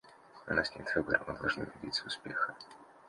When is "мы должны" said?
1.27-1.67